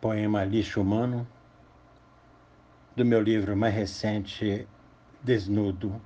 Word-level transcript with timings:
poema 0.00 0.44
Lixo 0.44 0.80
Humano, 0.80 1.26
do 2.94 3.04
meu 3.04 3.20
livro 3.20 3.56
mais 3.56 3.74
recente, 3.74 4.66
Desnudo, 5.22 6.00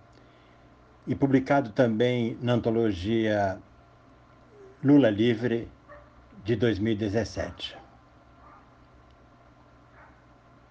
e 1.07 1.15
publicado 1.15 1.71
também 1.71 2.39
na 2.41 2.55
antologia 2.55 3.61
Lula 4.83 5.11
Livre, 5.11 5.69
de 6.45 6.57
2017. 6.57 7.77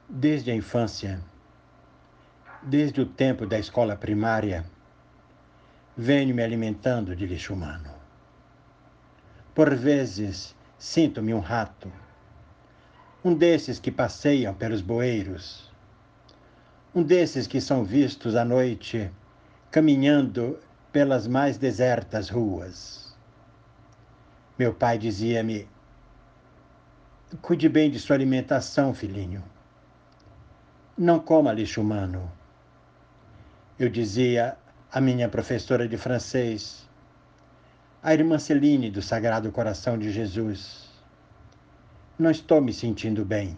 Desde 0.10 0.50
a 0.50 0.56
infância, 0.56 1.22
desde 2.64 3.02
o 3.02 3.06
tempo 3.06 3.46
da 3.46 3.60
escola 3.60 3.96
primária, 3.96 4.66
venho 5.96 6.34
me 6.34 6.42
alimentando 6.42 7.16
de 7.16 7.28
lixo 7.28 7.54
humano. 7.54 7.94
Por 9.54 9.76
vezes, 9.76 10.56
sinto-me 10.78 11.34
um 11.34 11.40
rato 11.40 11.92
um 13.30 13.36
desses 13.36 13.80
que 13.80 13.92
passeiam 13.92 14.56
pelos 14.56 14.82
bueiros, 14.82 15.72
um 16.96 17.04
desses 17.04 17.46
que 17.46 17.62
são 17.62 17.84
vistos 17.84 18.36
à 18.36 18.44
noite 18.44 19.12
caminhando 19.70 20.58
pelas 20.92 21.28
mais 21.28 21.56
desertas 21.56 22.28
ruas. 22.28 23.16
Meu 24.58 24.74
pai 24.74 24.98
dizia-me: 24.98 25.68
Cuide 27.40 27.70
bem 27.70 27.92
de 27.92 28.00
sua 28.00 28.16
alimentação, 28.16 28.96
filhinho. 28.96 29.44
Não 30.98 31.20
coma 31.20 31.54
lixo 31.54 31.82
humano. 31.82 32.32
Eu 33.78 33.90
dizia 33.90 34.58
à 34.92 35.00
minha 35.00 35.30
professora 35.30 35.88
de 35.88 35.98
francês, 35.98 36.90
a 38.02 38.12
irmã 38.12 38.40
Celine 38.40 38.90
do 38.90 39.04
Sagrado 39.04 39.52
Coração 39.52 40.00
de 40.00 40.12
Jesus 40.12 40.89
não 42.20 42.30
estou 42.30 42.60
me 42.60 42.74
sentindo 42.74 43.24
bem. 43.24 43.58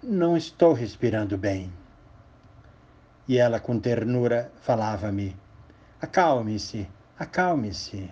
Não 0.00 0.36
estou 0.36 0.72
respirando 0.72 1.36
bem. 1.36 1.72
E 3.26 3.36
ela, 3.36 3.58
com 3.58 3.80
ternura, 3.80 4.52
falava-me: 4.60 5.36
Acalme-se, 6.00 6.88
acalme-se. 7.18 8.08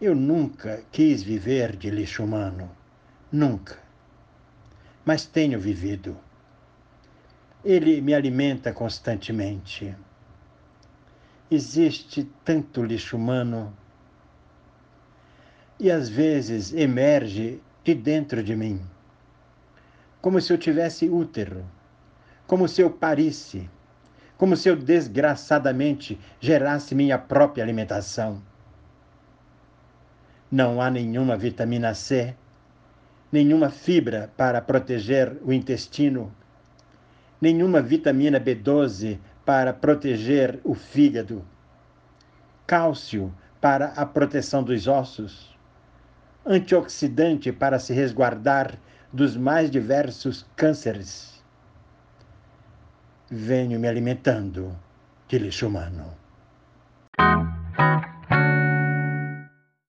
Eu 0.00 0.14
nunca 0.14 0.84
quis 0.92 1.24
viver 1.24 1.74
de 1.74 1.90
lixo 1.90 2.22
humano. 2.22 2.70
Nunca. 3.32 3.76
Mas 5.04 5.26
tenho 5.26 5.58
vivido. 5.58 6.16
Ele 7.64 8.00
me 8.00 8.14
alimenta 8.14 8.72
constantemente. 8.72 9.96
Existe 11.50 12.30
tanto 12.44 12.84
lixo 12.84 13.16
humano 13.16 13.76
e 15.84 15.90
às 15.90 16.08
vezes 16.08 16.72
emerge 16.72 17.60
de 17.84 17.94
dentro 17.94 18.42
de 18.42 18.56
mim, 18.56 18.80
como 20.18 20.40
se 20.40 20.50
eu 20.50 20.56
tivesse 20.56 21.10
útero, 21.10 21.62
como 22.46 22.66
se 22.66 22.80
eu 22.80 22.88
parisse, 22.88 23.68
como 24.38 24.56
se 24.56 24.66
eu 24.66 24.76
desgraçadamente 24.76 26.18
gerasse 26.40 26.94
minha 26.94 27.18
própria 27.18 27.62
alimentação. 27.62 28.42
Não 30.50 30.80
há 30.80 30.90
nenhuma 30.90 31.36
vitamina 31.36 31.92
C, 31.92 32.34
nenhuma 33.30 33.68
fibra 33.68 34.32
para 34.38 34.62
proteger 34.62 35.36
o 35.44 35.52
intestino, 35.52 36.34
nenhuma 37.38 37.82
vitamina 37.82 38.40
B12 38.40 39.18
para 39.44 39.74
proteger 39.74 40.58
o 40.64 40.72
fígado, 40.72 41.44
cálcio 42.66 43.30
para 43.60 43.88
a 43.88 44.06
proteção 44.06 44.62
dos 44.62 44.86
ossos 44.86 45.53
antioxidante 46.46 47.52
para 47.52 47.78
se 47.78 47.94
resguardar 47.94 48.78
dos 49.12 49.36
mais 49.36 49.70
diversos 49.70 50.46
cânceres. 50.56 51.42
Venho 53.30 53.80
me 53.80 53.88
alimentando 53.88 54.76
de 55.28 55.38
lixo 55.38 55.66
humano. 55.66 56.23